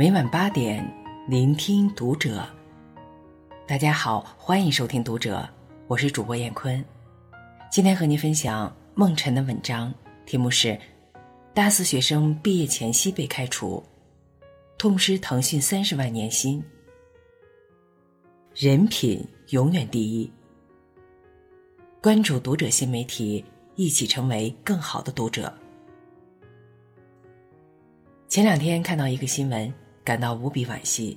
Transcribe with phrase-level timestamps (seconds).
[0.00, 0.82] 每晚八点，
[1.28, 2.42] 聆听读者。
[3.66, 5.40] 大家好，欢迎收听《读者》，
[5.88, 6.82] 我是主播闫坤。
[7.70, 9.92] 今天和您分享梦辰的文章，
[10.24, 10.68] 题目是
[11.52, 13.84] 《大四学生毕业前夕被开除，
[14.78, 16.62] 痛失腾讯三十万年薪》。
[18.54, 20.32] 人品永远第一。
[22.00, 23.44] 关注《读者》新媒体，
[23.76, 25.52] 一起成为更好的读者。
[28.28, 29.70] 前两天看到一个新闻。
[30.10, 31.16] 感到无比惋惜，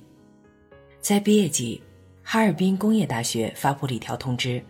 [1.00, 1.82] 在毕业季，
[2.22, 4.64] 哈尔滨工业大学发布了一条通知，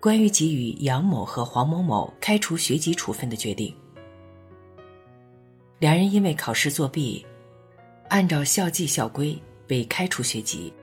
[0.00, 3.72] 关于给予杨某和黄某某开除学籍处分的决定。
[5.78, 7.24] 两人因为考试作弊，
[8.08, 10.74] 按照校纪校规被开除学籍。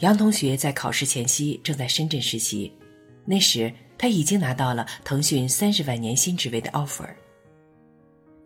[0.00, 2.72] 杨同学在考试前夕正在深圳实习，
[3.24, 7.08] 那时他已经拿到了腾讯三十万年薪职位的 offer。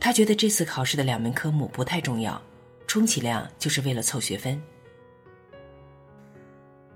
[0.04, 2.42] 他觉得这次考试的两门科目不太重要，
[2.88, 4.60] 充其量就是为了凑学分。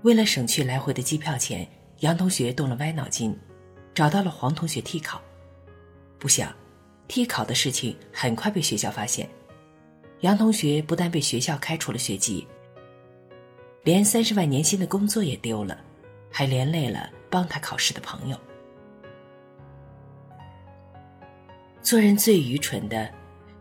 [0.01, 1.65] 为了省去来回的机票钱，
[1.99, 3.33] 杨同学动了歪脑筋，
[3.93, 5.21] 找到了黄同学替考。
[6.19, 6.53] 不想，
[7.07, 9.29] 替考的事情很快被学校发现，
[10.19, 12.45] 杨同学不但被学校开除了学籍，
[13.83, 15.79] 连三十万年薪的工作也丢了，
[16.29, 18.37] 还连累了帮他考试的朋友。
[21.87, 23.09] 做人最愚蠢的，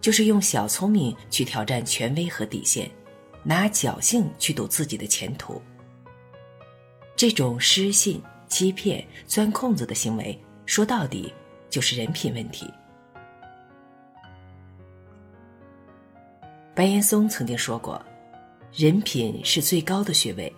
[0.01, 2.91] 就是用小聪明去挑战权威和底线，
[3.45, 5.63] 拿侥幸去赌自己的前途。
[7.15, 11.33] 这种失信、欺骗、钻空子的行为，说到底
[11.71, 12.69] 就是人品问题。
[16.75, 18.05] 白岩松曾经说过
[18.75, 20.53] ：“人品是最高的学位，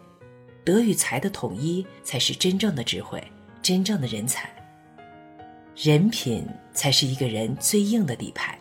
[0.65, 3.23] 德与才的统一才是真正的智慧，
[3.61, 4.51] 真正的人才。”
[5.77, 6.49] 人品
[6.79, 8.57] 才是一个人最硬的底牌。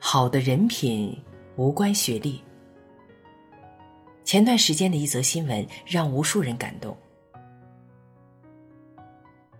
[0.00, 1.16] 好的人品
[1.54, 2.42] 无关学历。
[4.24, 6.96] 前段时间的一则新闻让无数人感动。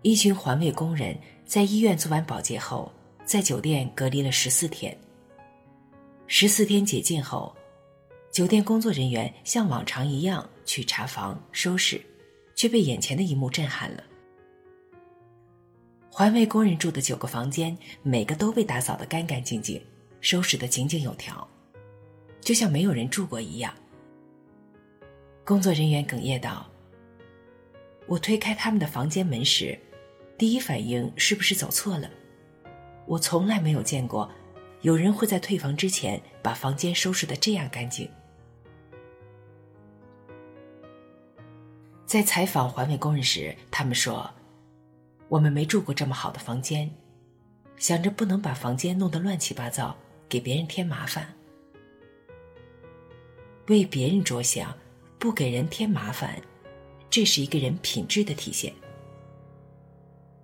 [0.03, 1.17] 一群环卫工人
[1.47, 2.91] 在医院做完保洁后，
[3.25, 4.99] 在酒店隔离了十四天。
[6.27, 7.55] 十四天解禁后，
[8.33, 12.05] 酒店工作人员像往常一样去查房收拾，
[12.57, 14.03] 却被眼前的一幕震撼了。
[16.17, 19.85] 环卫工人住的九个房间，每个都被打扫得干干净净，
[20.21, 21.45] 收拾得井井有条，
[22.41, 23.75] 就像没有人住过一样。
[25.45, 26.71] 工作人员哽咽道
[28.07, 29.77] ：“我推开他们的房间门时，
[30.39, 32.09] 第一反应是不是走错了？
[33.07, 34.31] 我从来没有见过，
[34.83, 38.09] 有人会在退房之前把房间收拾得这样干净。”
[42.07, 44.33] 在采访环卫工人时，他们说。
[45.29, 46.91] 我们没住过这么好的房间，
[47.77, 49.97] 想着不能把房间弄得乱七八糟，
[50.29, 51.35] 给别人添麻烦。
[53.69, 54.77] 为别人着想，
[55.19, 56.41] 不给人添麻烦，
[57.09, 58.73] 这是一个人品质的体现。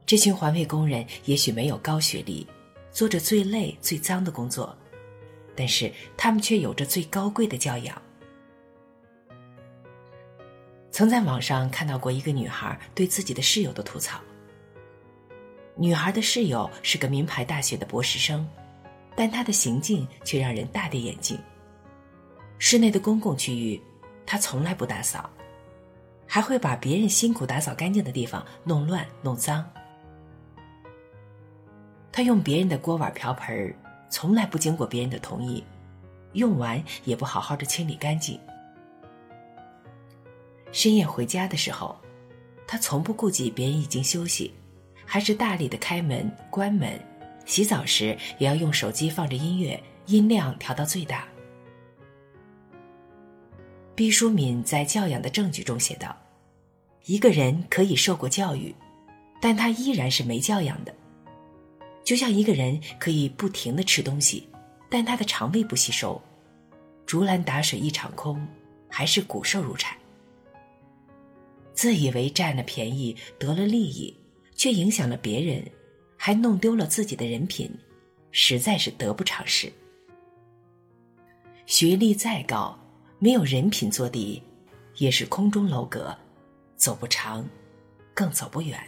[0.07, 2.47] 这群环卫工人也许没有高学历，
[2.91, 4.77] 做着最累最脏的工作，
[5.55, 8.01] 但是他们却有着最高贵的教养。
[10.91, 14.21] 曾在网上看到过一个女孩对自己的室友的吐槽。
[15.81, 18.47] 女孩的室友是个名牌大学的博士生，
[19.17, 21.39] 但她的行径却让人大跌眼镜。
[22.59, 23.81] 室内的公共区域，
[24.27, 25.31] 她从来不打扫，
[26.27, 29.65] 还会把别人辛苦打扫干净的地方弄乱弄脏。
[32.13, 33.75] 她用别人的锅碗瓢盆
[34.11, 35.65] 从来不经过别人的同意，
[36.35, 38.39] 用完也不好好的清理干净。
[40.73, 41.99] 深夜回家的时候，
[42.67, 44.53] 她从不顾及别人已经休息。
[45.13, 46.97] 还是大力的开门关门，
[47.45, 51.27] 洗澡时也要用手机放着音乐，音量调到最大。
[53.97, 56.17] 毕淑敏在《教养的证据》中写道
[57.07, 58.73] ：“一个人可以受过教育，
[59.43, 60.95] 但他依然是没教养的。
[62.05, 64.49] 就像一个人可以不停的吃东西，
[64.89, 66.23] 但他的肠胃不吸收，
[67.05, 68.47] 竹篮打水一场空，
[68.89, 69.97] 还是骨瘦如柴。
[71.75, 74.17] 自以为占了便宜，得了利益。”
[74.61, 75.65] 却影响了别人，
[76.19, 77.75] 还弄丢了自己的人品，
[78.31, 79.73] 实在是得不偿失。
[81.65, 82.79] 学历再高，
[83.19, 84.43] 没有人品做底，
[84.97, 86.15] 也是空中楼阁，
[86.77, 87.43] 走不长，
[88.13, 88.79] 更走不远。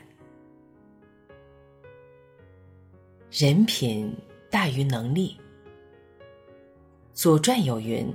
[3.30, 4.14] 人品
[4.50, 5.34] 大于能力。
[7.14, 8.06] 《左传》有云：“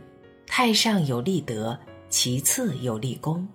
[0.45, 1.75] 太上有立德，
[2.07, 3.47] 其次有立功，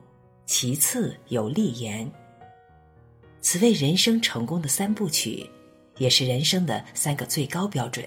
[0.45, 2.13] 其次有立言。”
[3.43, 5.45] 此为人生成功的三部曲，
[5.99, 8.07] 也是人生的三个最高标准。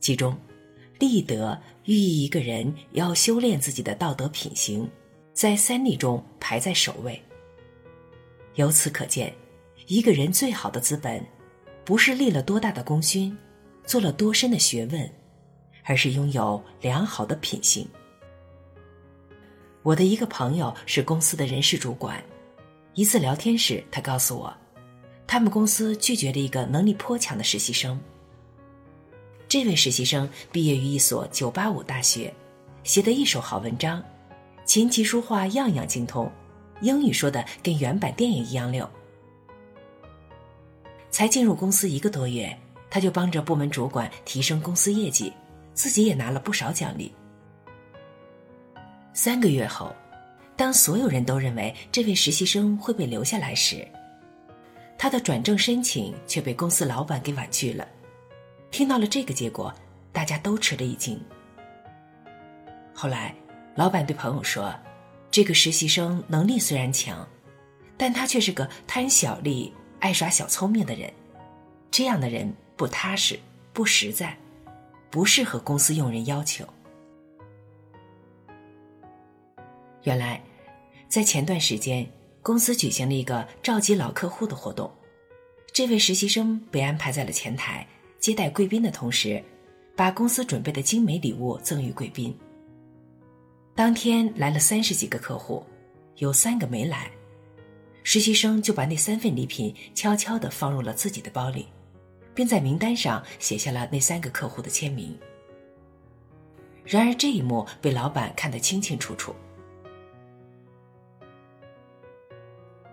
[0.00, 0.36] 其中，
[0.98, 4.90] 立德寓意一个人要修炼自己的道德品行，
[5.32, 7.22] 在三立中排在首位。
[8.56, 9.32] 由此可见，
[9.86, 11.24] 一个人最好的资本，
[11.84, 13.36] 不是立了多大的功勋，
[13.84, 15.08] 做了多深的学问，
[15.84, 17.88] 而是拥有良好的品行。
[19.82, 22.20] 我的一个朋友是公司的人事主管，
[22.96, 24.50] 一次聊天时，他告诉我，
[25.26, 28.00] 他们公司拒绝了一个能力颇强的实习生。
[29.46, 32.32] 这位实习生毕业于一所985大学，
[32.84, 34.02] 写得一手好文章，
[34.64, 36.32] 琴棋书画样样精通，
[36.80, 38.88] 英语说的跟原版电影一样溜。
[41.10, 42.58] 才进入公司一个多月，
[42.88, 45.30] 他就帮着部门主管提升公司业绩，
[45.74, 47.12] 自己也拿了不少奖励。
[49.12, 49.94] 三个月后，
[50.56, 53.86] 当所有人都认为这位实习生会被留下来时，
[54.96, 57.86] 他的转正申请却被公司老板给婉拒了。
[58.70, 59.72] 听到了这个结果，
[60.12, 61.20] 大家都吃了一惊。
[62.94, 63.34] 后来，
[63.74, 64.74] 老板对朋友说
[65.30, 67.28] ：“这个实习生能力虽然强，
[67.98, 71.12] 但他却是个贪小利、爱耍小聪明的人。
[71.90, 73.38] 这样的人不踏实、
[73.74, 74.36] 不实在，
[75.10, 76.66] 不适合公司用人要求。”
[80.06, 80.40] 原来，
[81.08, 82.08] 在前段时间，
[82.40, 84.88] 公司举行了一个召集老客户的活动，
[85.72, 87.84] 这位实习生被安排在了前台，
[88.20, 89.42] 接待贵宾的同时，
[89.96, 92.32] 把公司准备的精美礼物赠予贵宾。
[93.74, 95.66] 当天来了三十几个客户，
[96.18, 97.10] 有三个没来，
[98.04, 101.66] 实习生就把那三份礼品悄悄地放入了自己的包里，
[102.32, 105.18] 并在名单上写下了那三个客户的签名。
[106.84, 109.34] 然而这一幕被老板看得清清楚楚。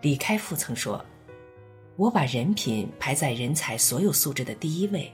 [0.04, 1.04] 李开复曾说
[1.96, 5.10] ：“我把人品排在人才所有素质的第一位，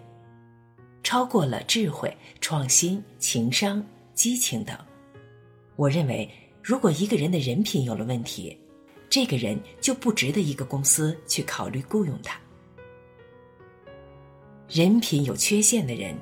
[1.03, 4.75] 超过了智慧、创新、情商、激情等。
[5.75, 6.27] 我认为，
[6.63, 8.57] 如果一个人的人品有了问题，
[9.11, 12.39] 这个人就不值得一个公司去考虑雇佣他。
[14.67, 16.17] 人品有缺陷的人，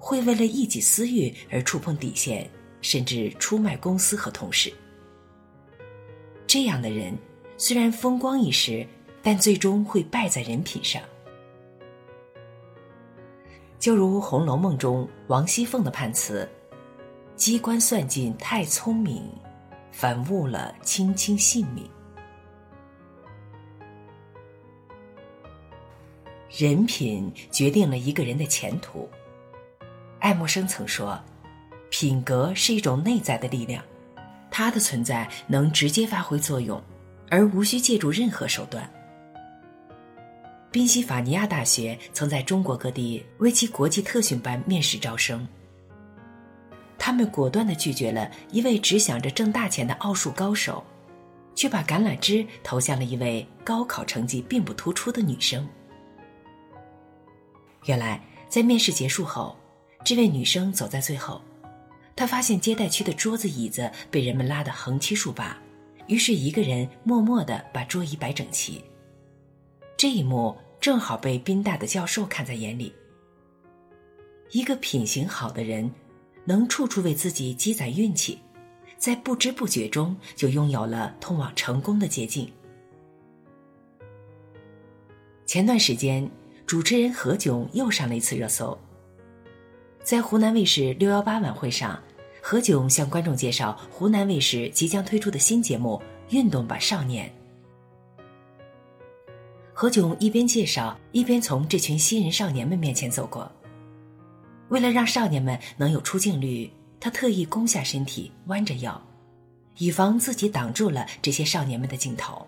[0.00, 2.50] 会为了一己私欲而触碰底线，
[2.82, 4.72] 甚至出卖公司和同事。
[6.48, 7.16] 这样的人。”
[7.62, 8.86] 虽然风光一时，
[9.22, 11.02] 但最终会败在人品上。
[13.78, 16.48] 就如《红楼梦》中王熙凤的判词
[17.36, 19.22] ：“机关算尽太聪明，
[19.92, 21.86] 反误了卿卿性命。”
[26.48, 29.06] 人品决定了一个人的前途。
[30.18, 31.22] 爱默生曾说
[31.92, 33.84] ：“品格是一种内在的力量，
[34.50, 36.82] 它的存在能直接发挥作用。”
[37.30, 38.88] 而无需借助任何手段。
[40.70, 45.46] 宾夕法尼亚大学曾在中国各地为其国际特训班面试招生，
[46.98, 50.84] 他们果断的拒绝了一位只想着挣大钱的奥数高手，
[51.56, 55.66] 却把橄榄枝投向了一位高考成绩并不突出的女生。
[57.86, 59.56] 原来，在面试结束后，
[60.04, 61.40] 这位女生走在最后，
[62.14, 65.56] 她发现接待区的桌子椅子被人们拉得横七竖八。
[66.10, 68.82] 于是，一个人默默的把桌椅摆整齐。
[69.96, 72.92] 这一幕正好被宾大的教授看在眼里。
[74.50, 75.88] 一个品行好的人，
[76.44, 78.40] 能处处为自己积攒运气，
[78.98, 82.50] 在不知不觉中就拥有了通往成功的捷径。
[85.46, 86.28] 前段时间，
[86.66, 88.76] 主持人何炅又上了一次热搜。
[90.02, 92.02] 在湖南卫视六幺八晚会上。
[92.42, 96.00] 何炅向观众介绍湖南卫视即将推出的新节目
[96.34, 97.28] 《运动吧少年》。
[99.72, 103.50] 何炅一边介绍，一边从这群新人少年们面前走过。
[104.68, 109.00] 为了让少年们能有出镜率，他特意弓下身体，弯着腰，
[109.78, 112.46] 以防自己挡住了这些少年们的镜头。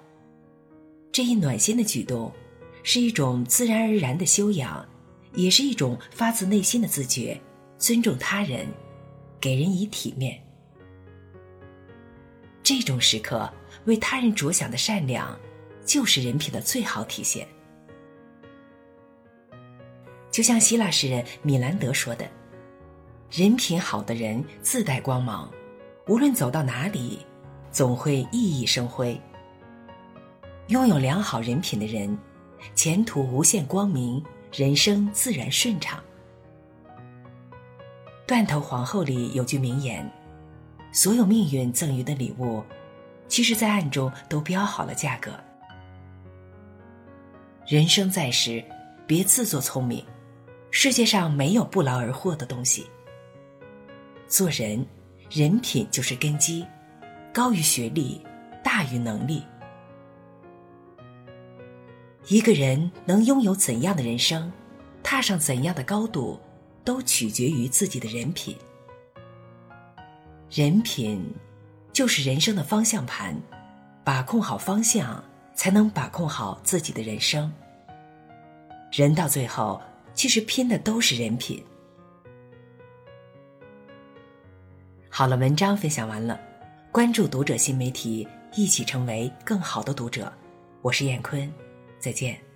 [1.11, 2.31] 这一暖心的举动，
[2.83, 4.87] 是一种自然而然的修养，
[5.35, 7.41] 也是一种发自内心的自觉，
[7.79, 8.67] 尊重他人。
[9.43, 10.41] 给人以体面，
[12.63, 13.53] 这种时刻
[13.87, 15.37] 为他人着想的善良，
[15.85, 17.45] 就是人品的最好体现。
[20.31, 22.31] 就像希腊诗人米兰德说的
[23.33, 25.51] ：“人品好的人自带光芒，
[26.07, 27.19] 无论走到哪里，
[27.73, 29.21] 总会熠熠生辉。
[30.69, 32.17] 拥有良好人品的人，
[32.77, 36.01] 前途无限光明，人生自然顺畅。”
[38.27, 40.09] 《断头皇后》里有句名言
[40.93, 42.63] ：“所有命运赠予的礼物，
[43.29, 45.33] 其实，在暗中都标好了价格。”
[47.67, 48.63] 人生在世，
[49.07, 50.05] 别自作聪明，
[50.71, 52.87] 世界上没有不劳而获的东西。
[54.27, 54.85] 做人，
[55.31, 56.67] 人品就是根基，
[57.33, 58.21] 高于学历，
[58.63, 59.43] 大于能力。
[62.29, 64.51] 一个人能拥有怎样的人生，
[65.03, 66.41] 踏上怎样的高度，
[66.85, 68.57] 都取决于自己的人品。
[70.51, 71.35] 人品，
[71.93, 73.35] 就是人生的方向盘，
[74.05, 75.23] 把控好方向，
[75.55, 77.51] 才能把控好自己的人生。
[78.93, 79.81] 人到最后，
[80.13, 81.65] 其实拼的都是人品。
[85.09, 86.39] 好了，文章分享完了，
[86.91, 90.31] 关注读者新媒体，一起成为更好的读者。
[90.83, 91.51] 我是燕坤，
[91.99, 92.52] 再见。